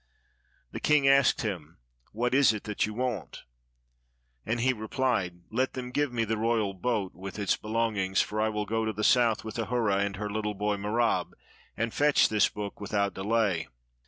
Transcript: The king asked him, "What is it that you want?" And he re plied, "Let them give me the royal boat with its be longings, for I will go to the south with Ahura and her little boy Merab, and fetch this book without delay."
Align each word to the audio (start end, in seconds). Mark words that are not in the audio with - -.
The 0.71 0.79
king 0.79 1.07
asked 1.07 1.41
him, 1.43 1.77
"What 2.11 2.33
is 2.33 2.53
it 2.53 2.63
that 2.63 2.87
you 2.87 2.95
want?" 2.95 3.43
And 4.47 4.59
he 4.61 4.73
re 4.73 4.87
plied, 4.87 5.41
"Let 5.51 5.73
them 5.73 5.91
give 5.91 6.11
me 6.11 6.25
the 6.25 6.37
royal 6.39 6.73
boat 6.73 7.13
with 7.13 7.37
its 7.37 7.55
be 7.55 7.67
longings, 7.67 8.19
for 8.19 8.41
I 8.41 8.49
will 8.49 8.65
go 8.65 8.83
to 8.83 8.93
the 8.93 9.03
south 9.03 9.43
with 9.43 9.59
Ahura 9.59 9.97
and 9.97 10.15
her 10.15 10.27
little 10.27 10.55
boy 10.55 10.77
Merab, 10.77 11.33
and 11.77 11.93
fetch 11.93 12.29
this 12.29 12.49
book 12.49 12.81
without 12.81 13.13
delay." 13.13 13.67